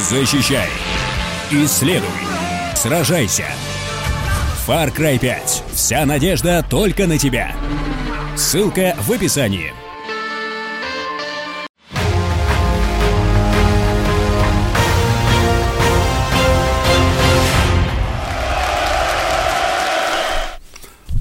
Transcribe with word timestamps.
Защищай. 0.00 0.68
Исследуй. 1.50 2.08
Сражайся. 2.74 3.44
Far 4.66 4.94
Cry 4.94 5.18
5. 5.18 5.64
Вся 5.74 6.06
надежда 6.06 6.64
только 6.68 7.06
на 7.06 7.18
тебя. 7.18 7.54
Ссылка 8.34 8.96
в 9.00 9.12
описании. 9.12 9.74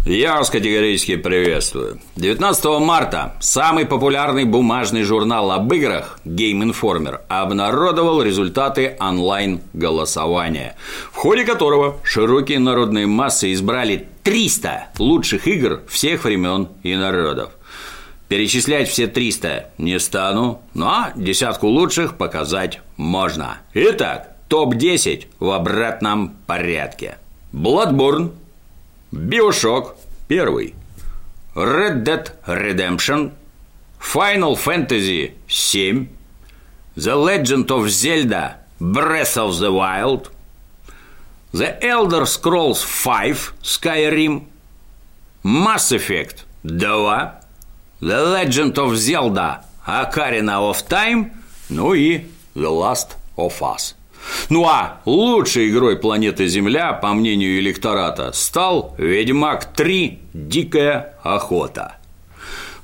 Я 0.10 0.38
вас 0.38 0.50
категорически 0.50 1.18
приветствую. 1.18 2.02
19 2.16 2.66
марта 2.80 3.36
самый 3.40 3.86
популярный 3.86 4.44
бумажный 4.44 5.04
журнал 5.04 5.52
об 5.52 5.72
играх 5.72 6.20
Game 6.26 6.64
Informer 6.64 7.20
обнародовал 7.28 8.24
результаты 8.24 8.98
онлайн-голосования, 9.00 10.76
в 11.12 11.16
ходе 11.16 11.46
которого 11.46 12.00
широкие 12.02 12.58
народные 12.58 13.06
массы 13.06 13.54
избрали 13.54 14.08
300 14.24 14.88
лучших 14.98 15.48
игр 15.48 15.82
всех 15.88 16.24
времен 16.24 16.70
и 16.82 16.96
народов. 16.96 17.52
Перечислять 18.30 18.90
все 18.90 19.06
300 19.06 19.74
не 19.78 20.00
стану, 20.00 20.64
но 20.74 21.10
десятку 21.16 21.68
лучших 21.68 22.18
показать 22.18 22.82
можно. 22.98 23.60
Итак, 23.76 24.38
топ-10 24.48 25.26
в 25.40 25.52
обратном 25.52 26.34
порядке. 26.48 27.20
Bloodborne, 27.54 28.32
Bioshock 29.12 29.96
первый, 30.28 30.76
Red 31.56 32.04
Dead 32.04 32.32
Redemption, 32.46 33.34
Final 34.00 34.56
Fantasy 34.56 35.34
7, 35.48 36.08
The 36.96 37.16
Legend 37.16 37.72
of 37.72 37.90
Zelda 37.90 38.60
Breath 38.80 39.38
of 39.38 39.60
the 39.60 39.72
Wild, 39.72 40.30
The 41.52 41.84
Elder 41.84 42.26
Scrolls 42.26 42.84
V 42.84 43.34
Skyrim, 43.64 44.46
Mass 45.44 45.92
Effect 45.92 46.46
2, 46.64 46.78
The 48.00 48.22
Legend 48.22 48.78
of 48.78 48.96
Zelda 48.96 49.66
Ocarina 49.86 50.62
of 50.62 50.84
Time, 50.88 51.32
ну 51.70 51.96
и 51.96 52.26
The 52.54 52.70
Last 52.70 53.18
of 53.36 53.62
Us. 53.64 53.99
Ну 54.50 54.66
а 54.66 55.02
лучшей 55.06 55.70
игрой 55.70 55.98
планеты 55.98 56.48
Земля, 56.48 56.94
по 56.94 57.14
мнению 57.14 57.60
электората, 57.60 58.32
стал 58.34 58.96
«Ведьмак 58.98 59.74
3. 59.74 60.20
Дикая 60.34 61.16
охота». 61.24 61.98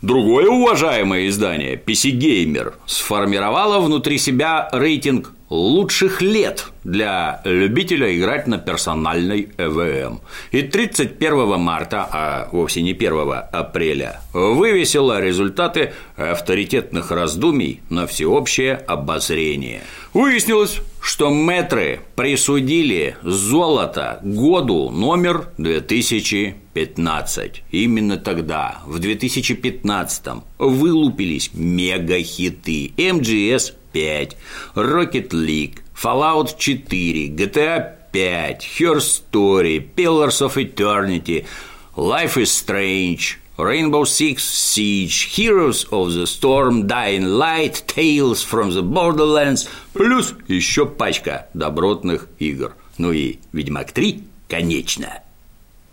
Другое 0.02 0.48
уважаемое 0.48 1.28
издание, 1.28 1.76
PC 1.76 2.12
Gamer, 2.12 2.74
сформировало 2.86 3.80
внутри 3.80 4.20
себя 4.20 4.70
рейтинг 4.72 5.32
лучших 5.50 6.22
лет 6.22 6.66
для 6.84 7.42
любителя 7.44 8.16
играть 8.16 8.48
на 8.48 8.58
персональной 8.58 9.50
ЭВМ. 9.58 10.22
И 10.52 10.62
31 10.62 11.60
марта, 11.60 12.08
а 12.12 12.50
вовсе 12.52 12.82
не 12.82 12.92
1 12.92 13.32
апреля, 13.52 14.22
вывесила 14.34 15.22
результаты 15.22 15.94
авторитетных 16.16 17.12
раздумий 17.12 17.82
на 17.90 18.08
всеобщее 18.08 18.76
обозрение. 18.76 19.82
Выяснилось, 20.14 20.82
что 21.02 21.30
метры 21.30 22.00
присудили 22.16 23.18
золото 23.22 24.20
году 24.24 24.90
номер 24.90 25.50
2015. 25.58 27.64
Именно 27.70 28.18
тогда, 28.18 28.80
в 28.86 29.00
2015 29.00 30.26
вылупились 30.58 31.52
мегахиты 31.54 32.94
MGS 32.98 33.74
5, 33.96 34.36
Rocket 34.76 35.32
League, 35.32 35.82
Fallout 35.94 36.50
4, 36.62 36.76
GTA 37.38 37.96
5, 38.12 38.64
Her 38.78 39.00
Story, 39.00 39.80
Pillars 39.80 40.42
of 40.42 40.58
Eternity, 40.58 41.46
Life 41.96 42.38
is 42.38 42.52
Strange, 42.52 43.40
Rainbow 43.58 44.04
Six 44.04 44.44
Siege, 44.44 45.34
Heroes 45.36 45.86
of 45.86 46.14
the 46.14 46.28
Storm, 46.28 46.88
Dying 46.88 47.38
Light, 47.38 47.84
Tales 47.88 48.44
from 48.44 48.72
the 48.72 48.84
Borderlands, 48.84 49.70
плюс 49.94 50.34
еще 50.50 50.86
пачка 50.86 51.48
добротных 51.54 52.28
игр. 52.38 52.76
Ну 52.98 53.14
и 53.14 53.38
Ведьмак 53.54 53.94
3, 53.94 54.24
конечно. 54.50 55.25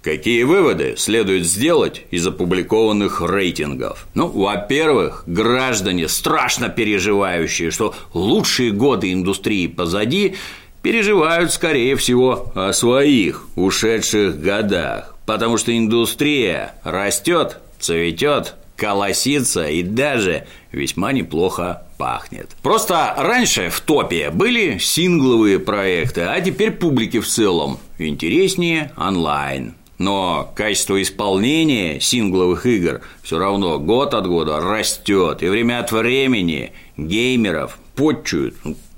Какие 0.03 0.43
выводы 0.43 0.95
следует 0.97 1.47
сделать 1.47 2.03
из 2.11 2.27
опубликованных 2.27 3.21
рейтингов? 3.21 4.09
Ну, 4.15 4.27
во-первых, 4.27 5.23
граждане, 5.27 6.09
страшно 6.09 6.69
переживающие, 6.69 7.71
что 7.71 7.95
лучшие 8.13 8.73
годы 8.73 9.13
индустрии 9.13 9.69
позади, 9.69 10.35
переживают, 10.83 11.53
скорее 11.53 11.95
всего, 11.95 12.51
о 12.57 12.73
своих 12.73 13.47
ушедших 13.55 14.41
годах, 14.41 15.15
потому 15.25 15.57
что 15.57 15.77
индустрия 15.77 16.75
растет, 16.83 17.59
цветет, 17.79 18.57
колосится 18.75 19.69
и 19.69 19.85
даже 19.85 20.47
весьма 20.73 21.13
неплохо 21.13 21.85
пахнет. 21.97 22.51
Просто 22.63 23.15
раньше 23.17 23.71
в 23.71 23.81
топе 23.81 24.31
были 24.31 24.79
сингловые 24.79 25.61
проекты, 25.61 26.23
а 26.23 26.41
теперь 26.41 26.73
публике 26.73 27.21
в 27.21 27.29
целом 27.29 27.79
интереснее 27.99 28.91
онлайн. 28.97 29.77
Но 30.03 30.51
качество 30.57 31.01
исполнения 31.01 32.01
сингловых 32.01 32.67
игр 32.67 33.03
все 33.23 33.39
равно 33.39 33.79
год 33.79 34.15
от 34.15 34.27
года 34.27 34.59
растет, 34.59 35.45
и 35.45 35.47
время 35.47 35.79
от 35.79 35.93
времени 35.93 36.73
геймеров 36.97 37.79
подчуют 37.95 38.57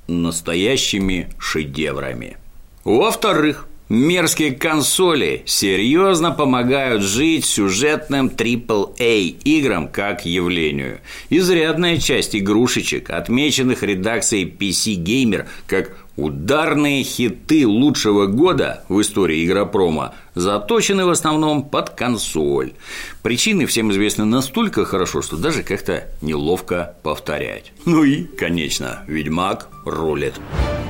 настоящими 0.08 1.28
шедеврами. 1.38 2.38
Во-вторых, 2.84 3.68
мерзкие 3.90 4.52
консоли 4.52 5.42
серьезно 5.44 6.30
помогают 6.30 7.02
жить 7.02 7.44
сюжетным 7.44 8.28
AAA 8.28 9.42
играм 9.44 9.88
как 9.88 10.24
явлению. 10.24 11.00
Изрядная 11.28 11.98
часть 11.98 12.34
игрушечек, 12.34 13.10
отмеченных 13.10 13.82
редакцией 13.82 14.46
PC 14.46 14.94
Gamer 15.04 15.44
как 15.66 15.94
Ударные 16.16 17.02
хиты 17.02 17.66
лучшего 17.66 18.26
года 18.26 18.84
в 18.88 19.00
истории 19.00 19.44
игропрома 19.44 20.14
заточены 20.34 21.04
в 21.04 21.10
основном 21.10 21.62
под 21.62 21.90
консоль. 21.90 22.72
Причины 23.22 23.66
всем 23.66 23.90
известны 23.92 24.24
настолько 24.24 24.84
хорошо, 24.84 25.22
что 25.22 25.36
даже 25.36 25.62
как-то 25.62 26.08
неловко 26.20 26.96
повторять. 27.02 27.72
Ну 27.84 28.04
и, 28.04 28.24
конечно, 28.24 29.02
Ведьмак 29.06 29.68
рулит. 29.84 30.34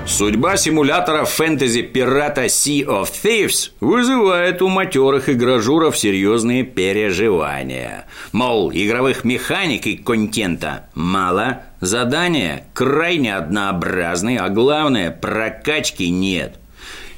Судьба 0.06 0.59
симулятора 0.59 1.25
фэнтези-пирата 1.25 2.44
Sea 2.44 2.84
of 2.84 3.09
Thieves 3.22 3.71
вызывает 3.81 4.60
у 4.60 4.69
матерых 4.69 5.31
игражуров 5.31 5.97
серьезные 5.97 6.62
переживания. 6.62 8.06
Мол, 8.33 8.71
игровых 8.71 9.25
механик 9.25 9.87
и 9.87 9.97
контента 9.97 10.91
мало, 10.94 11.62
задания 11.81 12.66
крайне 12.75 13.34
однообразные, 13.34 14.41
а 14.41 14.50
главное, 14.50 15.10
прокачки 15.10 16.10
нет– 16.10 16.59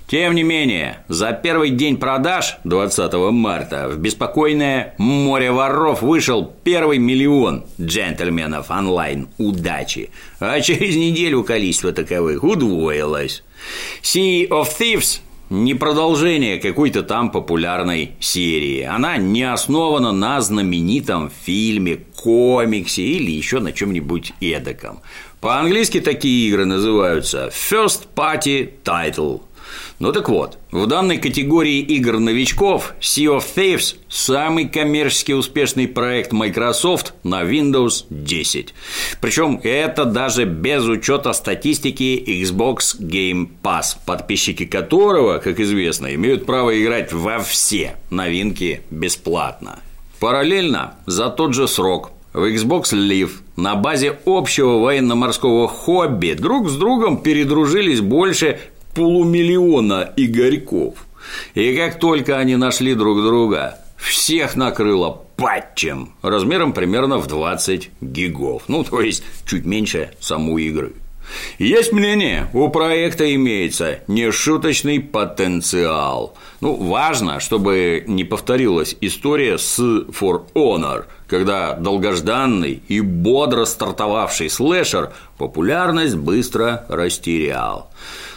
тем 0.07 0.37
не 0.37 0.45
менее, 0.45 0.99
за 1.09 1.33
первый 1.33 1.71
день 1.71 1.97
продаж 1.97 2.59
20 2.63 3.13
марта 3.33 3.89
в 3.89 3.99
беспокойное 3.99 4.95
море 4.99 5.51
воров 5.51 6.01
вышел 6.01 6.55
первый 6.63 6.99
миллион 6.99 7.65
джентльменов 7.81 8.71
онлайн 8.71 9.29
удачи, 9.37 10.11
а 10.39 10.61
через 10.61 10.95
неделю 10.95 11.43
количество 11.43 11.93
таковых 11.93 12.45
удвоилось. 12.45 13.43
Sea 14.01 14.47
of 14.49 14.69
Thieves 14.79 15.23
не 15.51 15.75
продолжение 15.75 16.59
какой-то 16.59 17.03
там 17.03 17.31
популярной 17.33 18.13
серии. 18.21 18.83
Она 18.83 19.17
не 19.17 19.43
основана 19.43 20.13
на 20.13 20.41
знаменитом 20.41 21.31
фильме, 21.31 21.99
комиксе 22.15 23.03
или 23.03 23.33
еще 23.33 23.59
на 23.59 23.73
чем-нибудь 23.73 24.35
эдаком. 24.41 25.01
По-английски 25.41 26.01
такие 26.01 26.49
игры 26.49 26.65
называются 26.65 27.51
First 27.53 28.07
Party 28.15 28.71
Title– 28.85 29.41
ну 29.99 30.13
так 30.13 30.29
вот, 30.29 30.59
в 30.71 30.87
данной 30.87 31.19
категории 31.19 31.81
игр 31.81 32.19
новичков 32.19 32.95
Sea 33.01 33.39
of 33.39 33.45
Thieves– 33.55 33.97
самый 34.09 34.69
коммерчески 34.69 35.33
успешный 35.33 35.89
проект 35.89 36.33
Microsoft 36.33 37.15
на 37.23 37.43
Windows 37.43 38.05
10. 38.11 38.75
Причем 39.21 39.61
это 39.63 40.05
даже 40.05 40.45
без 40.45 40.85
учета 40.85 41.33
статистики 41.33 42.23
Xbox 42.27 43.01
Game 43.01 43.49
Pass, 43.63 43.97
подписчики 44.05 44.67
которого, 44.67 45.39
как 45.39 45.61
известно, 45.61 46.15
имеют 46.15 46.47
право 46.47 46.79
играть 46.79 47.13
во 47.13 47.39
все 47.39 47.97
новинки 48.11 48.83
бесплатно. 48.91 49.81
Параллельно 50.21 50.95
за 51.07 51.31
тот 51.31 51.55
же 51.55 51.69
срок 51.69 52.11
в 52.37 52.45
Xbox 52.45 52.93
Live 52.93 53.31
на 53.57 53.77
базе 53.77 54.19
общего 54.27 54.79
военно-морского 54.79 55.69
хобби 55.69 56.35
друг 56.35 56.69
с 56.69 56.77
другом 56.77 57.17
передружились 57.23 58.03
больше 58.03 58.61
полумиллиона 58.97 60.11
Игорьков. 60.17 61.07
И 61.55 61.77
как 61.77 62.01
только 62.01 62.39
они 62.39 62.57
нашли 62.57 62.95
друг 62.95 63.23
друга, 63.23 63.79
всех 63.97 64.57
накрыло 64.57 65.23
патчем 65.37 66.15
размером 66.23 66.73
примерно 66.73 67.19
в 67.19 67.27
20 67.27 67.91
гигов. 68.01 68.63
Ну, 68.69 68.85
то 68.85 69.03
есть, 69.03 69.23
чуть 69.45 69.67
меньше 69.67 70.13
саму 70.19 70.57
игры. 70.57 70.95
Есть 71.59 71.93
мнение, 71.93 72.49
у 72.55 72.69
проекта 72.69 73.35
имеется 73.35 74.01
нешуточный 74.07 75.01
потенциал. 75.01 76.37
Ну, 76.61 76.75
важно, 76.75 77.41
чтобы 77.41 78.05
не 78.07 78.25
повторилась 78.25 78.97
история 79.01 79.59
с 79.59 79.79
For 79.79 80.45
Honor, 80.55 81.07
когда 81.27 81.75
долгожданный 81.75 82.81
и 82.89 83.01
бодро 83.01 83.65
стартовавший 83.65 84.49
слэшер 84.49 85.13
популярность 85.37 86.17
быстро 86.17 86.87
растерял. 86.89 87.91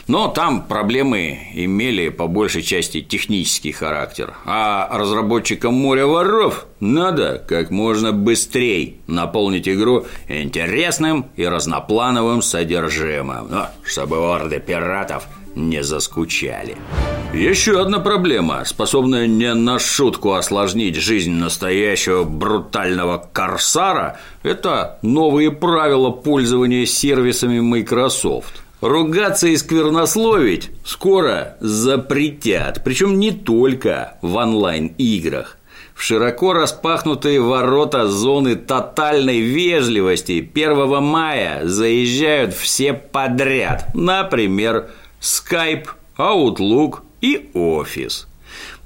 Но 0.10 0.28
там 0.28 0.64
проблемы 0.64 1.38
имели 1.54 2.10
по 2.10 2.26
большей 2.26 2.64
части 2.64 3.00
технический 3.00 3.72
характер, 3.72 4.34
а 4.44 4.90
разработчикам 4.92 5.76
«Моря 5.76 6.08
воров» 6.08 6.66
надо 6.80 7.38
как 7.48 7.70
можно 7.70 8.12
быстрее 8.12 8.96
наполнить 9.06 9.70
игру 9.70 10.08
интересным 10.28 11.28
и 11.36 11.46
разноплановым 11.46 12.42
содержимым, 12.42 13.50
ну, 13.52 13.66
чтобы 13.84 14.18
орды 14.18 14.60
пиратов 14.60 15.28
не 15.54 15.84
заскучали. 15.84 16.76
Еще 17.32 17.80
одна 17.80 18.00
проблема, 18.00 18.66
способная 18.66 19.28
не 19.28 19.54
на 19.54 19.78
шутку 19.78 20.34
осложнить 20.34 20.96
жизнь 20.96 21.34
настоящего 21.34 22.24
брутального 22.24 23.30
корсара, 23.32 24.20
это 24.42 24.98
новые 25.04 25.52
правила 25.52 26.10
пользования 26.10 26.88
сервисами 26.88 27.60
Microsoft– 27.60 28.64
Ругаться 28.82 29.48
и 29.48 29.58
сквернословить 29.58 30.72
скоро 30.86 31.58
запретят, 31.60 32.82
причем 32.84 33.20
не 33.20 33.32
только 33.32 34.18
в 34.22 34.36
онлайн-играх. 34.36 35.58
В 35.94 36.02
широко 36.02 36.54
распахнутые 36.54 37.42
ворота 37.42 38.08
зоны 38.08 38.56
тотальной 38.56 39.42
вежливости 39.42 40.50
1 40.54 41.04
мая 41.04 41.68
заезжают 41.68 42.54
все 42.54 42.94
подряд, 42.94 43.90
например, 43.94 44.92
Skype, 45.20 45.88
Outlook 46.18 47.00
и 47.20 47.50
Office. 47.54 48.29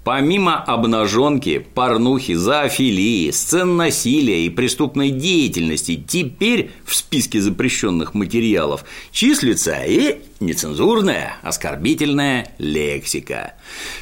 Помимо 0.04 0.58
обнаженки, 0.58 1.60
порнухи, 1.60 2.34
зоофилии, 2.34 3.32
сцен 3.32 3.78
насилия 3.78 4.46
и 4.46 4.50
преступной 4.50 5.12
деятельности, 5.12 5.96
теперь 5.96 6.72
в 6.86 6.94
списке 6.94 7.40
запрещенных 7.40 8.14
материалов 8.14 8.84
числится 9.14 9.82
и 9.86 10.18
нецензурная, 10.42 11.38
оскорбительная 11.42 12.54
лексика. 12.58 13.54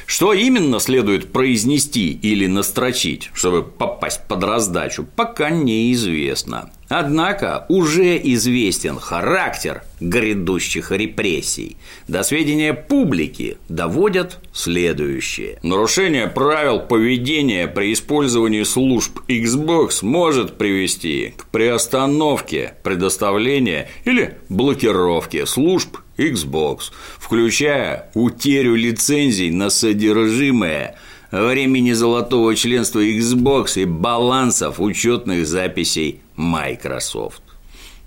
Что 0.04 0.32
именно 0.32 0.80
следует 0.80 1.32
произнести 1.32 2.10
или 2.10 2.48
настрочить, 2.48 3.30
чтобы 3.32 3.62
попасть 3.62 4.26
под 4.26 4.42
раздачу, 4.42 5.06
пока 5.14 5.50
неизвестно. 5.50 6.72
Однако 6.94 7.64
уже 7.70 8.18
известен 8.18 8.98
характер 8.98 9.82
грядущих 9.98 10.92
репрессий. 10.92 11.78
До 12.06 12.22
сведения 12.22 12.74
публики 12.74 13.56
доводят 13.70 14.40
следующее. 14.52 15.58
Нарушение 15.62 16.28
правил 16.28 16.80
поведения 16.80 17.66
при 17.66 17.94
использовании 17.94 18.64
служб 18.64 19.20
Xbox 19.26 20.00
может 20.02 20.58
привести 20.58 21.32
к 21.34 21.46
приостановке 21.46 22.74
предоставления 22.82 23.88
или 24.04 24.36
блокировке 24.50 25.46
служб 25.46 25.96
Xbox, 26.18 26.90
включая 27.18 28.10
утерю 28.12 28.74
лицензий 28.74 29.50
на 29.50 29.70
содержимое 29.70 30.96
времени 31.30 31.92
золотого 31.92 32.54
членства 32.54 33.00
Xbox 33.00 33.80
и 33.80 33.86
балансов 33.86 34.78
учетных 34.78 35.46
записей 35.46 36.20
Microsoft. 36.42 37.42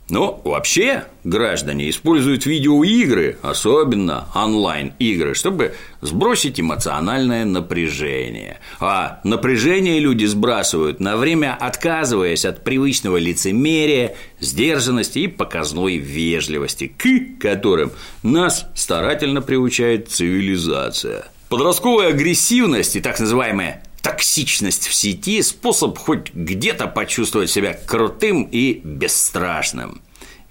Ну, 0.08 0.40
вообще, 0.44 1.06
граждане 1.24 1.90
используют 1.90 2.46
видеоигры, 2.46 3.40
особенно 3.42 4.28
онлайн-игры, 4.36 5.34
чтобы 5.34 5.74
сбросить 6.02 6.60
эмоциональное 6.60 7.44
напряжение. 7.44 8.60
А 8.80 9.20
напряжение 9.24 10.00
люди 10.00 10.26
сбрасывают 10.26 11.00
на 11.00 11.18
время 11.18 11.58
отказываясь 11.60 12.46
от 12.46 12.64
привычного 12.64 13.18
лицемерия, 13.18 14.16
сдержанности 14.40 15.20
и 15.20 15.28
показной 15.28 15.98
вежливости, 15.98 16.86
к 16.88 17.42
которым 17.42 17.92
нас 18.22 18.68
старательно 18.76 19.42
приучает 19.42 20.12
цивилизация. 20.12 21.26
Подростковая 21.50 22.10
агрессивность 22.10 22.96
и 22.96 23.02
так 23.02 23.20
называемая 23.20 23.82
токсичность 24.06 24.86
в 24.86 24.94
сети– 24.94 25.42
способ 25.42 25.98
хоть 25.98 26.31
где-то 26.36 26.86
почувствовать 26.86 27.50
себя 27.50 27.74
крутым 27.74 28.44
и 28.44 28.80
бесстрашным. 28.84 30.00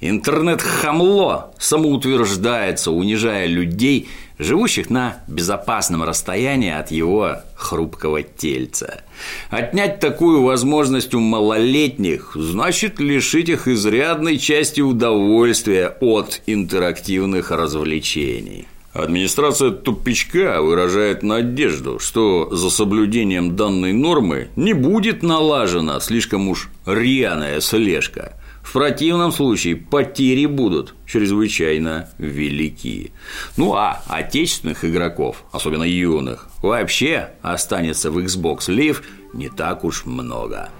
Интернет-хамло 0.00 1.54
самоутверждается, 1.60 2.90
унижая 2.90 3.46
людей, 3.46 4.08
живущих 4.40 4.90
на 4.90 5.18
безопасном 5.28 6.02
расстоянии 6.02 6.72
от 6.72 6.90
его 6.90 7.36
хрупкого 7.54 8.24
тельца. 8.24 9.04
Отнять 9.50 10.00
такую 10.00 10.42
возможность 10.42 11.14
у 11.14 11.20
малолетних 11.20 12.32
значит 12.34 12.98
лишить 12.98 13.50
их 13.50 13.68
изрядной 13.68 14.38
части 14.38 14.80
удовольствия 14.80 15.96
от 16.00 16.42
интерактивных 16.46 17.52
развлечений. 17.52 18.66
Администрация 18.94 19.72
тупичка 19.72 20.62
выражает 20.62 21.24
надежду, 21.24 21.98
что 21.98 22.48
за 22.54 22.70
соблюдением 22.70 23.56
данной 23.56 23.92
нормы 23.92 24.50
не 24.54 24.72
будет 24.72 25.24
налажена 25.24 25.98
слишком 25.98 26.48
уж 26.48 26.68
рьяная 26.86 27.60
слежка. 27.60 28.40
В 28.62 28.72
противном 28.72 29.32
случае 29.32 29.74
потери 29.74 30.46
будут 30.46 30.94
чрезвычайно 31.06 32.08
велики. 32.18 33.12
Ну 33.56 33.74
а 33.74 34.00
отечественных 34.06 34.84
игроков, 34.84 35.44
особенно 35.50 35.82
юных, 35.82 36.48
вообще 36.62 37.30
останется 37.42 38.12
в 38.12 38.18
Xbox 38.18 38.68
Live 38.68 39.02
не 39.32 39.48
так 39.48 39.82
уж 39.82 40.04
много. 40.04 40.70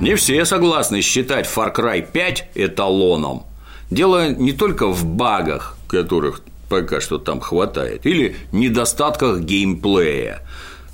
Не 0.00 0.16
все 0.16 0.44
согласны 0.44 1.00
считать 1.00 1.46
Far 1.46 1.74
Cry 1.74 2.06
5 2.12 2.50
эталоном. 2.56 3.44
Дело 3.90 4.30
не 4.30 4.52
только 4.52 4.86
в 4.86 5.06
багах, 5.06 5.78
которых 5.88 6.42
пока 6.72 7.02
что 7.02 7.18
там 7.18 7.38
хватает, 7.40 8.06
или 8.06 8.34
недостатках 8.50 9.40
геймплея. 9.40 10.40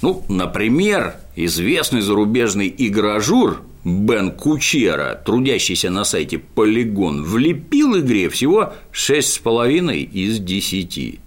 Ну, 0.03 0.25
например, 0.29 1.15
известный 1.37 2.01
зарубежный 2.01 2.75
игражур 2.77 3.63
Бен 3.85 4.33
Кучера, 4.33 5.23
трудящийся 5.25 5.91
на 5.91 6.03
сайте 6.03 6.43
Polygon, 6.57 7.23
влепил 7.23 7.97
игре 8.01 8.29
всего 8.29 8.73
6,5 8.93 9.95
из 9.95 10.41
10. 10.41 11.21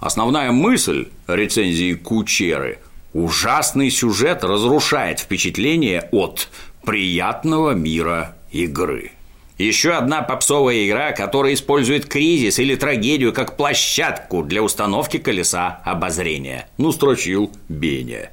Основная 0.00 0.50
мысль 0.50 1.06
рецензии 1.28 1.94
Кучеры– 1.94 2.80
ужасный 3.12 3.90
сюжет 3.90 4.42
разрушает 4.42 5.20
впечатление 5.20 6.08
от 6.10 6.48
приятного 6.84 7.70
мира 7.70 8.34
игры. 8.50 9.12
Еще 9.58 9.92
одна 9.92 10.22
попсовая 10.22 10.86
игра, 10.86 11.12
которая 11.12 11.54
использует 11.54 12.06
кризис 12.06 12.58
или 12.58 12.76
трагедию 12.76 13.32
как 13.32 13.56
площадку 13.56 14.42
для 14.42 14.62
установки 14.62 15.18
колеса 15.18 15.80
обозрения. 15.84 16.68
Ну, 16.76 16.92
строчил 16.92 17.50
Беня. 17.68 18.30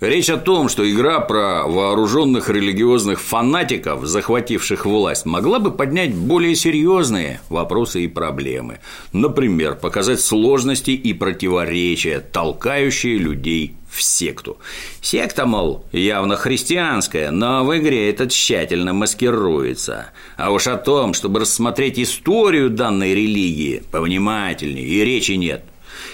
Речь 0.00 0.30
о 0.30 0.38
том, 0.38 0.70
что 0.70 0.90
игра 0.90 1.20
про 1.20 1.66
вооруженных 1.66 2.48
религиозных 2.48 3.20
фанатиков, 3.20 4.06
захвативших 4.06 4.86
власть, 4.86 5.26
могла 5.26 5.58
бы 5.58 5.70
поднять 5.70 6.14
более 6.14 6.54
серьезные 6.54 7.42
вопросы 7.50 8.04
и 8.04 8.08
проблемы. 8.08 8.78
Например, 9.12 9.74
показать 9.74 10.22
сложности 10.22 10.92
и 10.92 11.12
противоречия, 11.12 12.20
толкающие 12.20 13.18
людей 13.18 13.74
в 13.90 14.00
секту. 14.00 14.56
Секта, 15.02 15.44
мол, 15.44 15.84
явно 15.92 16.36
христианская, 16.36 17.30
но 17.30 17.62
в 17.66 17.76
игре 17.76 18.08
это 18.08 18.26
тщательно 18.26 18.94
маскируется. 18.94 20.06
А 20.38 20.50
уж 20.50 20.66
о 20.66 20.78
том, 20.78 21.12
чтобы 21.12 21.40
рассмотреть 21.40 21.98
историю 21.98 22.70
данной 22.70 23.14
религии 23.14 23.82
повнимательнее, 23.90 24.86
и 24.86 25.04
речи 25.04 25.32
нет. 25.32 25.62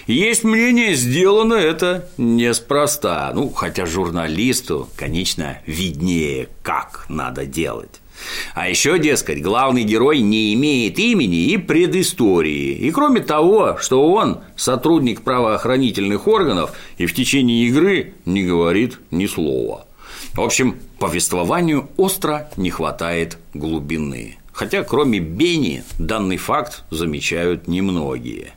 Есть 0.06 0.44
мнение, 0.44 0.94
сделано 0.94 1.54
это 1.54 2.08
неспроста. 2.16 3.32
Ну, 3.34 3.50
хотя 3.50 3.86
журналисту, 3.86 4.88
конечно, 4.96 5.58
виднее, 5.66 6.48
как 6.62 7.06
надо 7.08 7.46
делать. 7.46 8.00
А 8.54 8.68
еще, 8.68 8.98
дескать, 8.98 9.42
главный 9.42 9.84
герой 9.84 10.20
не 10.20 10.54
имеет 10.54 10.98
имени 10.98 11.46
и 11.46 11.58
предыстории. 11.58 12.72
И 12.72 12.90
кроме 12.90 13.20
того, 13.20 13.76
что 13.80 14.10
он 14.12 14.40
сотрудник 14.56 15.22
правоохранительных 15.22 16.26
органов 16.26 16.72
и 16.98 17.06
в 17.06 17.14
течение 17.14 17.66
игры 17.66 18.14
не 18.24 18.42
говорит 18.42 18.98
ни 19.10 19.26
слова. 19.26 19.86
В 20.34 20.40
общем, 20.40 20.76
повествованию 20.98 21.88
остро 21.96 22.50
не 22.56 22.70
хватает 22.70 23.38
глубины. 23.54 24.38
Хотя 24.52 24.82
кроме 24.84 25.18
Бени 25.18 25.82
данный 25.98 26.38
факт 26.38 26.84
замечают 26.90 27.68
немногие. 27.68 28.52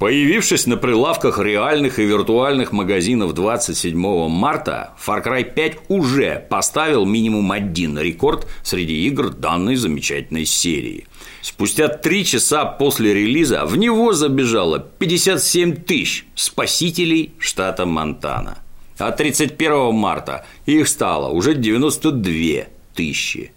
Появившись 0.00 0.66
на 0.66 0.78
прилавках 0.78 1.38
реальных 1.38 1.98
и 1.98 2.06
виртуальных 2.06 2.72
магазинов 2.72 3.34
27 3.34 3.94
марта, 4.30 4.94
Far 4.98 5.22
Cry 5.22 5.44
5 5.44 5.76
уже 5.88 6.42
поставил 6.48 7.04
минимум 7.04 7.52
один 7.52 7.98
рекорд 7.98 8.48
среди 8.62 9.06
игр 9.06 9.28
данной 9.28 9.76
замечательной 9.76 10.46
серии. 10.46 11.06
Спустя 11.42 11.88
три 11.88 12.24
часа 12.24 12.64
после 12.64 13.12
релиза 13.12 13.66
в 13.66 13.76
него 13.76 14.14
забежало 14.14 14.78
57 14.78 15.76
тысяч 15.76 16.24
спасителей 16.34 17.34
штата 17.38 17.84
Монтана. 17.84 18.56
А 18.96 19.10
31 19.12 19.92
марта 19.92 20.46
их 20.64 20.88
стало 20.88 21.28
уже 21.28 21.52
92 21.52 22.68
тысячи. 22.94 23.52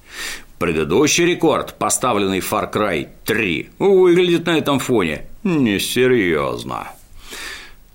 Предыдущий 0.63 1.25
рекорд, 1.25 1.75
поставленный 1.77 2.39
Far 2.39 2.71
Cry 2.71 3.09
3, 3.25 3.71
выглядит 3.79 4.45
на 4.45 4.57
этом 4.57 4.79
фоне 4.79 5.25
несерьезно. 5.43 6.87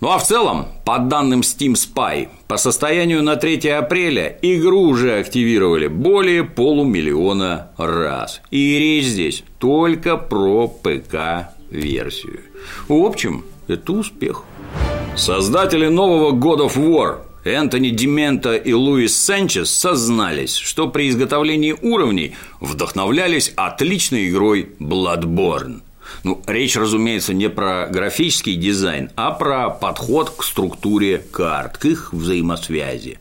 Ну 0.03 0.11
а 0.11 0.19
в 0.19 0.27
целом, 0.27 0.67
по 0.85 0.99
данным 0.99 1.41
Steam 1.41 1.73
Spy, 1.73 2.29
по 2.47 2.59
состоянию 2.59 3.23
на 3.23 3.37
3 3.37 3.67
апреля 3.71 4.37
игру 4.43 4.83
уже 4.83 5.19
активировали 5.19 5.87
более 5.87 6.45
полумиллиона 6.45 7.71
раз. 7.79 8.43
И 8.51 8.79
речь 8.79 9.07
здесь 9.07 9.45
только 9.59 10.19
про 10.19 10.69
ПК-версию. 10.69 12.41
В 12.87 13.03
общем, 13.03 13.47
это 13.67 13.93
успех. 13.93 14.43
Создатели 15.17 15.89
нового 15.89 16.33
God 16.33 16.69
of 16.69 16.77
War 16.77 17.21
Энтони 17.45 17.91
Демента 17.91 18.55
и 18.55 18.73
Луис 18.73 19.17
Санчес 19.17 19.71
сознались, 19.71 20.57
что 20.57 20.89
при 20.89 21.09
изготовлении 21.09 21.77
уровней 21.81 22.35
вдохновлялись 22.61 23.53
отличной 23.57 24.29
игрой 24.29 24.71
Bloodborne. 24.81 25.83
Ну, 26.25 26.43
речь, 26.47 26.77
разумеется, 26.77 27.35
не 27.35 27.49
про 27.49 27.87
графический 27.87 28.57
дизайн, 28.57 29.11
а 29.15 29.31
про 29.31 29.71
подход 29.71 30.31
к 30.31 30.43
структуре 30.43 31.19
карт, 31.19 31.79
к 31.79 31.85
их 31.85 32.13
взаимосвязи. 32.13 33.19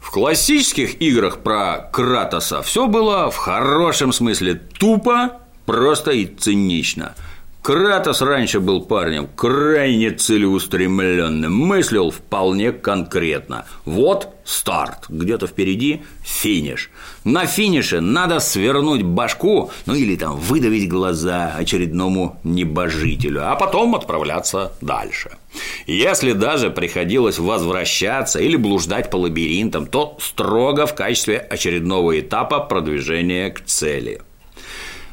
В 0.00 0.10
классических 0.10 1.00
играх 1.00 1.38
про 1.38 1.88
Кратоса 1.92 2.62
все 2.62 2.86
было 2.86 3.30
в 3.30 3.36
хорошем 3.36 4.12
смысле 4.12 4.54
тупо, 4.54 5.40
просто 5.66 6.12
и 6.12 6.26
цинично– 6.26 7.14
Кратос 7.62 8.22
раньше 8.22 8.58
был 8.58 8.80
парнем 8.80 9.28
крайне 9.36 10.10
целеустремленным, 10.12 11.54
мыслил 11.54 12.10
вполне 12.10 12.72
конкретно. 12.72 13.66
Вот 13.84 14.28
старт, 14.44 15.04
где-то 15.10 15.46
впереди 15.46 16.00
финиш. 16.22 16.90
На 17.24 17.44
финише 17.44 18.00
надо 18.00 18.40
свернуть 18.40 19.02
башку, 19.02 19.70
ну 19.84 19.94
или 19.94 20.16
там 20.16 20.36
выдавить 20.36 20.88
глаза 20.88 21.52
очередному 21.54 22.40
небожителю, 22.44 23.52
а 23.52 23.56
потом 23.56 23.94
отправляться 23.94 24.72
дальше. 24.80 25.32
Если 25.86 26.32
даже 26.32 26.70
приходилось 26.70 27.38
возвращаться 27.38 28.40
или 28.40 28.56
блуждать 28.56 29.10
по 29.10 29.16
лабиринтам, 29.16 29.86
то 29.86 30.16
строго 30.18 30.86
в 30.86 30.94
качестве 30.94 31.36
очередного 31.36 32.18
этапа 32.20 32.60
продвижения 32.60 33.50
к 33.50 33.60
цели– 33.60 34.22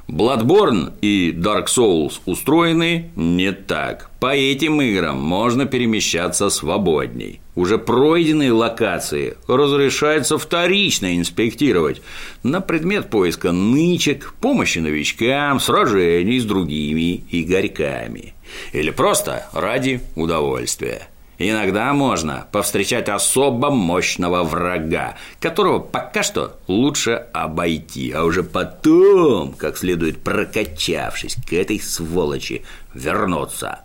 Bloodborne 0.08 0.94
и 1.02 1.34
Dark 1.34 1.66
Souls 1.66 2.22
устроены 2.26 3.12
не 3.16 3.52
так. 3.52 4.10
По 4.22 4.34
этим 4.34 4.82
играм 4.82 5.20
можно 5.20 5.66
перемещаться 5.66 6.50
свободней. 6.50 7.42
Уже 7.56 7.78
пройденные 7.78 8.54
локации 8.54 9.36
разрешается 9.48 10.38
вторично 10.38 11.18
инспектировать 11.18 12.02
на 12.42 12.62
предмет 12.62 13.10
поиска 13.10 13.52
нычек, 13.52 14.34
помощи 14.40 14.80
новичкам, 14.80 15.60
сражений 15.60 16.40
с 16.40 16.46
другими 16.46 17.26
игорьками. 17.30 18.34
Или 18.72 18.92
просто 18.92 19.50
ради 19.52 20.02
удовольствия. 20.16 21.10
Иногда 21.40 21.94
можно 21.94 22.48
повстречать 22.52 23.10
особо 23.10 23.70
мощного 23.70 24.44
врага, 24.44 25.18
которого 25.40 25.80
пока 25.80 26.24
что 26.24 26.58
лучше 26.68 27.28
обойти, 27.32 28.12
а 28.12 28.24
уже 28.24 28.42
потом, 28.42 29.54
как 29.54 29.78
следует 29.78 30.24
прокачавшись 30.24 31.38
к 31.48 31.54
этой 31.54 31.80
сволочи, 31.80 32.64
вернуться. 32.94 33.82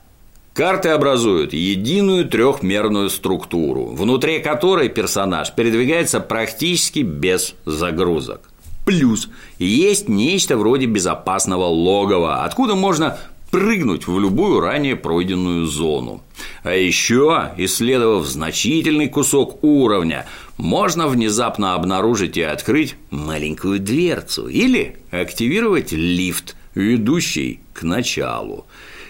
Карты 0.54 0.90
образуют 0.90 1.52
единую 1.52 2.26
трехмерную 2.26 3.10
структуру, 3.10 3.86
внутри 3.86 4.40
которой 4.40 4.88
персонаж 4.88 5.52
передвигается 5.54 6.20
практически 6.20 7.00
без 7.00 7.54
загрузок. 7.64 8.48
Плюс 8.84 9.28
есть 9.58 10.08
нечто 10.08 10.56
вроде 10.56 10.86
безопасного 10.86 11.64
логова, 11.64 12.44
откуда 12.44 12.74
можно 12.74 13.16
прыгнуть 13.52 14.06
в 14.06 14.18
любую 14.18 14.60
ранее 14.60 14.96
пройденную 14.96 15.66
зону. 15.66 16.22
А 16.64 16.72
еще, 16.74 17.52
исследовав 17.58 18.26
значительный 18.26 19.08
кусок 19.08 19.62
уровня, 19.62 20.26
можно 20.56 21.06
внезапно 21.06 21.74
обнаружить 21.74 22.38
и 22.38 22.42
открыть 22.42 22.96
маленькую 23.10 23.78
дверцу 23.78 24.48
или 24.48 24.96
активировать 25.10 25.92
лифт, 25.92 26.56
ведущий 26.74 27.60
к 27.74 27.82
началу. 27.82 28.66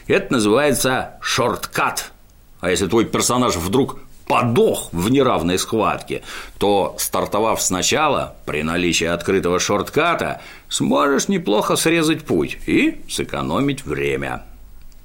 Это 0.08 0.32
называется 0.32 1.14
шорткат. 1.22 2.12
А 2.60 2.68
если 2.68 2.88
твой 2.88 3.04
персонаж 3.04 3.54
вдруг 3.54 4.00
подох 4.26 4.88
в 4.92 5.10
неравной 5.10 5.58
схватке, 5.58 6.22
то, 6.58 6.94
стартовав 6.98 7.62
сначала, 7.62 8.36
при 8.44 8.62
наличии 8.62 9.06
открытого 9.06 9.58
шортката, 9.58 10.40
сможешь 10.68 11.28
неплохо 11.28 11.76
срезать 11.76 12.24
путь 12.24 12.58
и 12.66 13.00
сэкономить 13.08 13.84
время. 13.84 14.42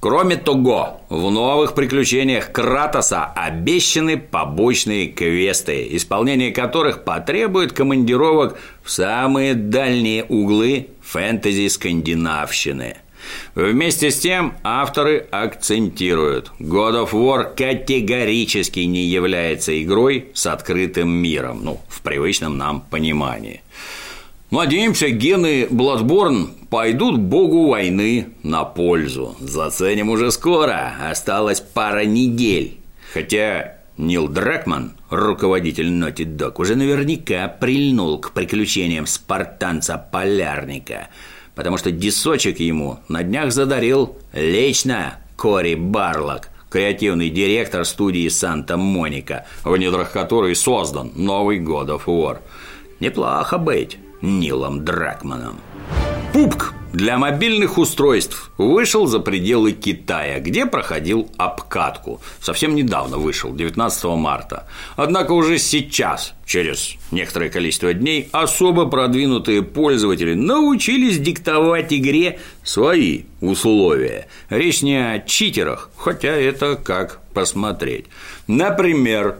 Кроме 0.00 0.36
того, 0.36 1.00
в 1.08 1.30
новых 1.30 1.74
приключениях 1.74 2.52
Кратоса 2.52 3.24
обещаны 3.34 4.16
побочные 4.16 5.08
квесты, 5.08 5.88
исполнение 5.96 6.52
которых 6.52 7.02
потребует 7.02 7.72
командировок 7.72 8.56
в 8.84 8.90
самые 8.92 9.54
дальние 9.54 10.24
углы 10.24 10.88
фэнтези-скандинавщины– 11.02 12.98
Вместе 13.54 14.10
с 14.10 14.20
тем 14.20 14.54
авторы 14.62 15.26
акцентируют, 15.30 16.52
God 16.60 17.04
of 17.04 17.12
War 17.12 17.54
категорически 17.54 18.80
не 18.80 19.04
является 19.04 19.82
игрой 19.82 20.28
с 20.34 20.46
открытым 20.46 21.10
миром, 21.10 21.64
ну, 21.64 21.80
в 21.88 22.02
привычном 22.02 22.56
нам 22.56 22.82
понимании. 22.82 23.62
Надеемся, 24.50 25.10
гены 25.10 25.64
Bloodborne 25.64 26.48
пойдут 26.70 27.18
богу 27.18 27.68
войны 27.68 28.28
на 28.42 28.64
пользу. 28.64 29.36
Заценим 29.40 30.08
уже 30.08 30.30
скоро, 30.30 30.94
осталось 31.10 31.60
пара 31.60 32.06
недель. 32.06 32.78
Хотя 33.12 33.74
Нил 33.98 34.28
Дракман, 34.28 34.92
руководитель 35.10 35.88
Naughty 35.88 36.24
Dog, 36.24 36.54
уже 36.56 36.76
наверняка 36.76 37.48
прильнул 37.48 38.18
к 38.20 38.30
приключениям 38.30 39.06
спартанца-полярника– 39.06 41.08
потому 41.58 41.76
что 41.76 41.90
дисочек 41.90 42.60
ему 42.60 43.00
на 43.08 43.24
днях 43.24 43.50
задарил 43.50 44.16
лично 44.32 45.18
Кори 45.36 45.74
Барлок, 45.74 46.50
креативный 46.70 47.30
директор 47.30 47.84
студии 47.84 48.28
«Санта-Моника», 48.28 49.44
в 49.64 49.76
недрах 49.76 50.12
которой 50.12 50.54
создан 50.54 51.10
новый 51.16 51.58
God 51.58 51.88
of 51.88 52.02
War. 52.06 52.38
Неплохо 53.00 53.58
быть 53.58 53.98
Нилом 54.22 54.84
Дракманом. 54.84 55.58
Пупк 56.32 56.74
для 56.92 57.18
мобильных 57.18 57.76
устройств 57.76 58.50
вышел 58.56 59.06
за 59.06 59.20
пределы 59.20 59.72
Китая, 59.72 60.40
где 60.40 60.64
проходил 60.64 61.30
обкатку. 61.36 62.20
Совсем 62.40 62.74
недавно 62.74 63.18
вышел, 63.18 63.54
19 63.54 64.04
марта. 64.16 64.66
Однако 64.96 65.32
уже 65.32 65.58
сейчас, 65.58 66.34
через 66.46 66.94
некоторое 67.10 67.50
количество 67.50 67.92
дней, 67.92 68.28
особо 68.32 68.86
продвинутые 68.86 69.62
пользователи 69.62 70.34
научились 70.34 71.18
диктовать 71.18 71.92
игре 71.92 72.40
свои 72.64 73.24
условия. 73.40 74.28
Речь 74.48 74.82
не 74.82 74.96
о 74.96 75.18
читерах, 75.20 75.90
хотя 75.96 76.30
это 76.30 76.76
как 76.76 77.20
посмотреть. 77.34 78.06
Например, 78.46 79.36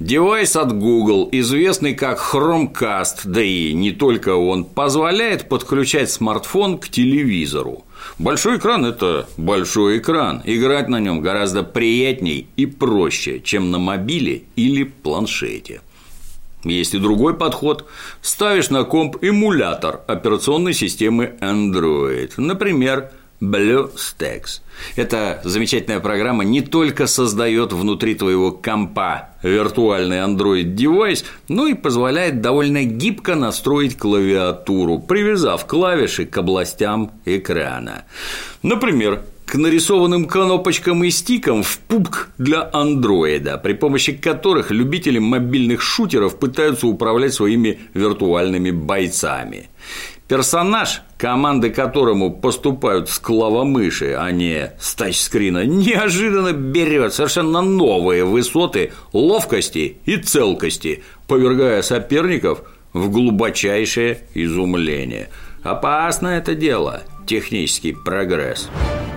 Девайс 0.00 0.54
от 0.54 0.78
Google, 0.78 1.28
известный 1.32 1.92
как 1.92 2.20
Chromecast, 2.20 3.22
да 3.24 3.42
и 3.42 3.72
не 3.72 3.90
только 3.90 4.36
он, 4.36 4.64
позволяет 4.64 5.48
подключать 5.48 6.08
смартфон 6.08 6.78
к 6.78 6.88
телевизору. 6.88 7.84
Большой 8.16 8.58
экран– 8.58 8.84
это 8.86 9.28
большой 9.36 9.98
экран. 9.98 10.40
Играть 10.44 10.88
на 10.88 11.00
нем 11.00 11.20
гораздо 11.20 11.64
приятней 11.64 12.46
и 12.56 12.66
проще, 12.66 13.40
чем 13.40 13.72
на 13.72 13.80
мобиле 13.80 14.44
или 14.54 14.84
планшете. 14.84 15.80
Есть 16.62 16.94
и 16.94 16.98
другой 16.98 17.34
подход. 17.34 17.84
Ставишь 18.20 18.70
на 18.70 18.84
комп 18.84 19.16
эмулятор 19.20 20.02
операционной 20.06 20.74
системы 20.74 21.34
Android. 21.40 22.32
Например, 22.36 23.10
BlueStacks. 23.40 24.60
Эта 24.96 25.40
замечательная 25.44 26.00
программа 26.00 26.44
не 26.44 26.60
только 26.60 27.06
создает 27.06 27.72
внутри 27.72 28.14
твоего 28.14 28.52
компа 28.52 29.30
виртуальный 29.42 30.18
Android-девайс, 30.18 31.24
но 31.48 31.66
и 31.66 31.74
позволяет 31.74 32.40
довольно 32.40 32.84
гибко 32.84 33.34
настроить 33.34 33.96
клавиатуру, 33.96 34.98
привязав 34.98 35.66
клавиши 35.66 36.26
к 36.26 36.36
областям 36.36 37.12
экрана. 37.24 38.04
Например, 38.62 39.22
к 39.48 39.54
нарисованным 39.54 40.26
кнопочкам 40.26 41.02
и 41.04 41.10
стикам 41.10 41.62
в 41.62 41.78
пупк 41.78 42.28
для 42.36 42.68
андроида, 42.70 43.56
при 43.56 43.72
помощи 43.72 44.12
которых 44.12 44.70
любители 44.70 45.18
мобильных 45.18 45.80
шутеров 45.80 46.38
пытаются 46.38 46.86
управлять 46.86 47.32
своими 47.32 47.80
виртуальными 47.94 48.70
бойцами. 48.70 49.70
Персонаж, 50.28 51.00
команды 51.16 51.70
которому 51.70 52.30
поступают 52.30 53.08
с 53.08 53.18
клавомыши, 53.18 54.12
а 54.12 54.30
не 54.30 54.72
с 54.78 54.94
тачскрина, 54.94 55.64
неожиданно 55.64 56.52
берет 56.52 57.14
совершенно 57.14 57.62
новые 57.62 58.24
высоты 58.24 58.92
ловкости 59.14 59.96
и 60.04 60.18
целкости, 60.18 61.02
повергая 61.26 61.80
соперников 61.80 62.60
в 62.92 63.08
глубочайшее 63.08 64.20
изумление. 64.34 65.30
Опасно 65.62 66.28
это 66.28 66.54
дело, 66.54 67.04
технический 67.26 67.94
прогресс. 67.94 68.68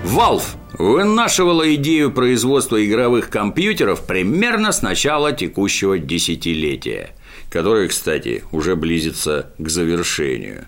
Valve 0.05 0.45
вынашивала 0.79 1.75
идею 1.75 2.13
производства 2.13 2.83
игровых 2.83 3.29
компьютеров 3.29 4.07
примерно 4.07 4.71
с 4.71 4.81
начала 4.81 5.33
текущего 5.33 5.99
десятилетия, 5.99 7.11
которое, 7.49 7.89
кстати, 7.89 8.45
уже 8.53 8.77
близится 8.77 9.51
к 9.57 9.67
завершению. 9.67 10.67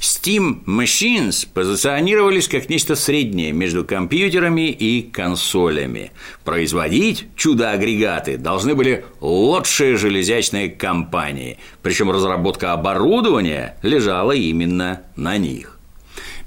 Steam 0.00 0.64
Machines 0.64 1.46
позиционировались 1.52 2.48
как 2.48 2.68
нечто 2.68 2.96
среднее 2.96 3.52
между 3.52 3.84
компьютерами 3.84 4.70
и 4.70 5.02
консолями. 5.02 6.12
Производить 6.44 7.26
чудо-агрегаты 7.36 8.38
должны 8.38 8.74
были 8.74 9.04
лучшие 9.20 9.96
железячные 9.96 10.70
компании, 10.70 11.58
причем 11.82 12.10
разработка 12.10 12.72
оборудования 12.72 13.76
лежала 13.82 14.32
именно 14.32 15.02
на 15.16 15.38
них. 15.38 15.75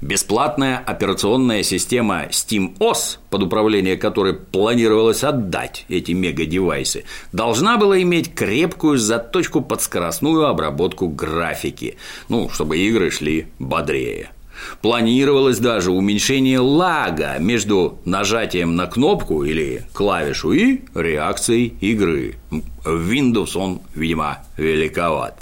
Бесплатная 0.00 0.78
операционная 0.78 1.62
система 1.62 2.24
SteamOS, 2.30 3.18
под 3.28 3.42
управление 3.42 3.98
которой 3.98 4.32
планировалось 4.32 5.22
отдать 5.24 5.84
эти 5.90 6.12
мега-девайсы, 6.12 7.04
должна 7.32 7.76
была 7.76 8.00
иметь 8.00 8.34
крепкую 8.34 8.96
заточку 8.96 9.60
под 9.60 9.82
скоростную 9.82 10.46
обработку 10.46 11.08
графики, 11.08 11.98
ну, 12.30 12.48
чтобы 12.48 12.78
игры 12.78 13.10
шли 13.10 13.48
бодрее. 13.58 14.30
Планировалось 14.80 15.58
даже 15.58 15.90
уменьшение 15.90 16.60
лага 16.60 17.36
между 17.38 17.98
нажатием 18.06 18.76
на 18.76 18.86
кнопку 18.86 19.44
или 19.44 19.84
клавишу 19.92 20.52
и 20.52 20.80
реакцией 20.94 21.74
игры. 21.80 22.36
В 22.50 23.10
Windows 23.10 23.54
он, 23.54 23.80
видимо, 23.94 24.38
великоват. 24.56 25.39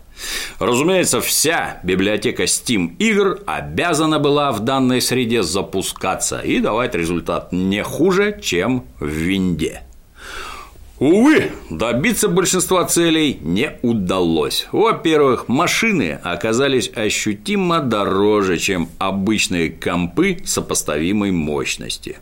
Разумеется, 0.59 1.21
вся 1.21 1.81
библиотека 1.83 2.45
Steam 2.45 2.97
игр 2.99 3.41
обязана 3.47 4.19
была 4.19 4.53
в 4.53 4.61
данной 4.61 5.01
среде 5.01 5.43
запускаться 5.43 6.41
и 6.41 6.61
давать 6.61 6.95
результат 6.95 7.53
не 7.53 7.83
хуже, 7.83 8.39
чем 8.43 8.85
в 8.99 9.07
винде. 9.07 9.83
Увы, 10.99 11.53
добиться 11.71 12.29
большинства 12.29 12.85
целей 12.85 13.39
не 13.41 13.79
удалось. 13.83 14.67
Во-первых, 14.73 15.47
машины 15.47 16.19
оказались 16.25 16.91
ощутимо 16.93 17.79
дороже, 17.81 18.59
чем 18.59 18.89
обычные 18.99 19.71
компы 19.71 20.39
сопоставимой 20.45 21.31
мощности. 21.31 22.19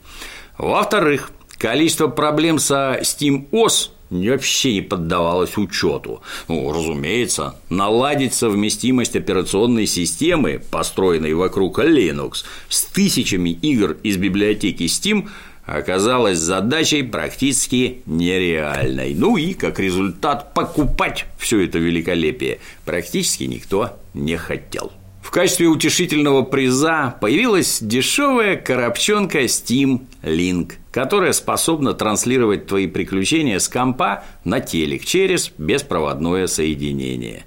Во-вторых, 0.59 1.31
количество 1.57 2.09
проблем 2.09 2.59
со 2.59 2.99
SteamOS 3.01 3.91
вообще 4.11 4.75
не 4.75 4.83
поддавалось 4.83 5.57
учету. 5.57 6.23
Ну, 6.49 6.73
разумеется, 6.73 7.57
наладить 7.69 8.35
совместимость 8.35 9.17
операционной 9.17 9.87
системы, 9.87 10.63
построенной 10.71 11.35
вокруг 11.35 11.79
Linux, 11.79 12.45
с 12.69 12.85
тысячами 12.85 13.51
игр 13.51 13.97
из 14.03 14.17
библиотеки 14.17 14.85
Steam 14.85 15.29
оказалась 15.65 16.39
задачей 16.39 17.03
практически 17.03 18.03
нереальной. 18.07 19.15
Ну 19.15 19.37
и, 19.37 19.53
как 19.53 19.81
результат, 19.81 20.55
покупать 20.55 21.27
все 21.39 21.65
это 21.65 21.79
великолепие 21.79 22.61
практически 22.85 23.45
никто 23.45 23.99
не 24.15 24.37
хотел. 24.37 24.93
В 25.27 25.31
качестве 25.33 25.67
утешительного 25.67 26.43
приза 26.43 27.17
появилась 27.21 27.81
дешевая 27.83 28.57
коробчонка 28.57 29.43
Steam 29.47 30.03
Link, 30.23 30.75
которая 30.93 31.33
способна 31.33 31.95
транслировать 31.95 32.69
твои 32.69 32.87
приключения 32.87 33.59
с 33.59 33.67
компа 33.67 34.23
на 34.45 34.61
телек 34.61 35.05
через 35.05 35.51
беспроводное 35.59 36.47
соединение. 36.47 37.45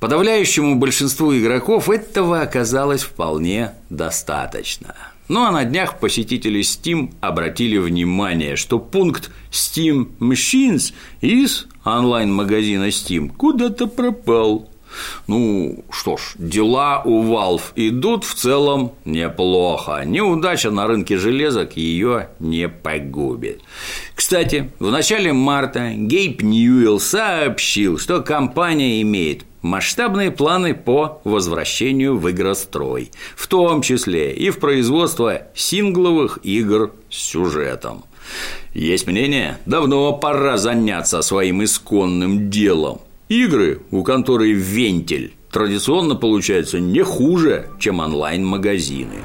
Подавляющему 0.00 0.76
большинству 0.76 1.36
игроков 1.36 1.90
этого 1.90 2.40
оказалось 2.40 3.02
вполне 3.02 3.72
достаточно. 3.90 4.96
Ну 5.28 5.44
а 5.44 5.50
на 5.50 5.66
днях 5.66 6.00
посетители 6.00 6.62
Steam 6.62 7.12
обратили 7.20 7.76
внимание, 7.76 8.56
что 8.56 8.78
пункт 8.78 9.30
Steam 9.50 10.08
Machines 10.20 10.94
из 11.20 11.66
онлайн-магазина 11.84 12.88
Steam 12.88 13.28
куда-то 13.28 13.88
пропал. 13.88 14.70
Ну, 15.26 15.84
что 15.90 16.16
ж, 16.16 16.34
дела 16.38 17.02
у 17.04 17.22
Valve 17.22 17.62
идут 17.76 18.24
в 18.24 18.34
целом 18.34 18.92
неплохо. 19.04 20.02
Неудача 20.04 20.70
на 20.70 20.86
рынке 20.86 21.16
железок 21.16 21.76
ее 21.76 22.28
не 22.38 22.68
погубит. 22.68 23.60
Кстати, 24.14 24.70
в 24.78 24.90
начале 24.90 25.32
марта 25.32 25.92
Гейб 25.94 26.42
Ньюэлл 26.42 27.00
сообщил, 27.00 27.98
что 27.98 28.20
компания 28.20 29.00
имеет 29.02 29.44
масштабные 29.62 30.30
планы 30.30 30.74
по 30.74 31.20
возвращению 31.24 32.18
в 32.18 32.30
игрострой, 32.30 33.10
в 33.34 33.46
том 33.46 33.82
числе 33.82 34.34
и 34.34 34.50
в 34.50 34.58
производство 34.58 35.42
сингловых 35.54 36.38
игр 36.42 36.92
с 37.10 37.16
сюжетом. 37.16 38.04
Есть 38.74 39.06
мнение, 39.06 39.58
давно 39.66 40.12
пора 40.12 40.58
заняться 40.58 41.22
своим 41.22 41.64
исконным 41.64 42.50
делом– 42.50 43.00
Игры 43.28 43.80
у 43.90 44.02
конторы 44.02 44.52
«Вентиль» 44.52 45.32
традиционно 45.50 46.14
получаются 46.14 46.78
не 46.78 47.00
хуже, 47.00 47.70
чем 47.78 48.00
онлайн-магазины. 48.00 49.22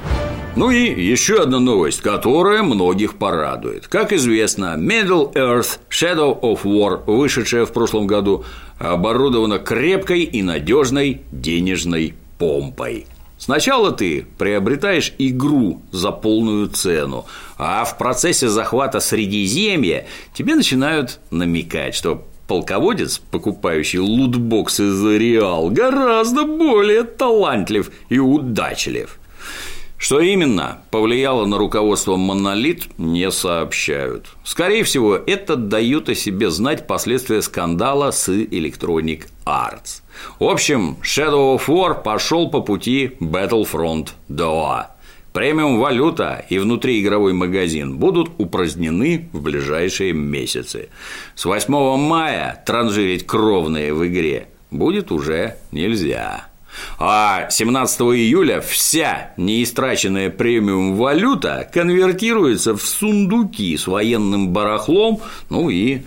Ну 0.56 0.70
и 0.70 1.02
еще 1.02 1.42
одна 1.42 1.60
новость, 1.60 2.00
которая 2.00 2.62
многих 2.62 3.16
порадует. 3.16 3.88
Как 3.88 4.14
известно, 4.14 4.76
Middle 4.78 5.34
Earth 5.34 5.80
Shadow 5.90 6.40
of 6.40 6.62
War, 6.62 7.04
вышедшая 7.06 7.66
в 7.66 7.72
прошлом 7.72 8.06
году, 8.06 8.44
оборудована 8.78 9.58
крепкой 9.58 10.22
и 10.22 10.42
надежной 10.42 11.20
денежной 11.30 12.14
помпой. 12.38 13.06
Сначала 13.36 13.92
ты 13.92 14.26
приобретаешь 14.38 15.12
игру 15.18 15.82
за 15.92 16.10
полную 16.10 16.68
цену, 16.68 17.26
а 17.58 17.84
в 17.84 17.98
процессе 17.98 18.48
захвата 18.48 19.00
Средиземья 19.00 20.06
тебе 20.34 20.54
начинают 20.54 21.20
намекать, 21.30 21.94
что 21.94 22.26
полководец, 22.50 23.20
покупающий 23.30 24.00
лутбоксы 24.00 24.90
за 24.90 25.16
реал, 25.16 25.70
гораздо 25.70 26.42
более 26.44 27.04
талантлив 27.04 27.92
и 28.08 28.18
удачлив. 28.18 29.20
Что 29.96 30.18
именно 30.18 30.78
повлияло 30.90 31.46
на 31.46 31.58
руководство 31.58 32.16
Монолит, 32.16 32.88
не 32.98 33.30
сообщают. 33.30 34.26
Скорее 34.42 34.82
всего, 34.82 35.14
это 35.14 35.54
дают 35.54 36.08
о 36.08 36.16
себе 36.16 36.50
знать 36.50 36.88
последствия 36.88 37.40
скандала 37.40 38.10
с 38.10 38.28
Electronic 38.28 39.28
Arts. 39.46 40.02
В 40.40 40.44
общем, 40.46 40.96
Shadow 41.04 41.56
of 41.56 41.68
War 41.68 42.02
пошел 42.02 42.50
по 42.50 42.62
пути 42.62 43.12
Battlefront 43.20 44.08
2. 44.26 44.90
Премиум 45.32 45.78
валюта 45.78 46.44
и 46.48 46.58
внутриигровой 46.58 47.32
магазин 47.32 47.98
будут 47.98 48.30
упразднены 48.38 49.28
в 49.32 49.40
ближайшие 49.40 50.12
месяцы. 50.12 50.88
С 51.36 51.44
8 51.44 51.72
мая 51.96 52.62
транжирить 52.66 53.26
кровные 53.26 53.94
в 53.94 54.06
игре 54.06 54.48
будет 54.70 55.12
уже 55.12 55.56
нельзя. 55.70 56.46
А 56.98 57.48
17 57.50 58.00
июля 58.00 58.60
вся 58.60 59.32
неистраченная 59.36 60.30
премиум 60.30 60.94
валюта 60.96 61.68
конвертируется 61.72 62.76
в 62.76 62.82
сундуки 62.82 63.76
с 63.76 63.86
военным 63.86 64.50
барахлом, 64.50 65.20
ну 65.48 65.70
и 65.70 66.02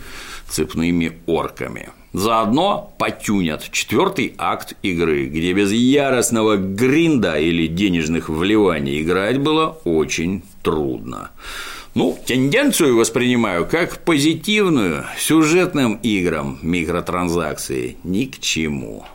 цепными 0.49 1.13
орками. 1.25 1.89
Заодно 2.13 2.93
потюнят 2.99 3.71
четвертый 3.71 4.36
акт 4.38 4.75
игры, 4.84 5.25
где 5.25 5.53
без 5.53 5.71
яростного 5.71 6.58
гринда 6.58 7.39
или 7.39 7.65
денежных 7.65 8.29
вливаний 8.29 9.01
играть 9.01 9.39
было 9.39 9.79
очень 9.84 10.43
трудно. 10.62 11.32
Ну, 11.95 12.17
тенденцию 12.25 12.97
воспринимаю 12.97 13.67
как 13.67 13.99
позитивную 14.06 15.06
сюжетным 15.17 15.95
играм 16.03 16.60
микротранзакции 16.62 17.97
ни 18.03 18.25
к 18.25 18.39
чему. 18.39 19.06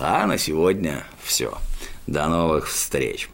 А 0.00 0.26
на 0.26 0.38
сегодня 0.38 1.04
все. 1.22 1.56
До 2.06 2.28
новых 2.28 2.68
встреч. 2.68 3.28